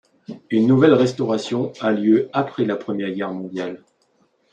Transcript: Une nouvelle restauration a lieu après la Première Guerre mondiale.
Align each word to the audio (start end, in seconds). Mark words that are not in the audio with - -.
Une 0.49 0.65
nouvelle 0.65 0.95
restauration 0.95 1.73
a 1.79 1.91
lieu 1.91 2.27
après 2.33 2.65
la 2.65 2.75
Première 2.75 3.11
Guerre 3.11 3.33
mondiale. 3.35 3.83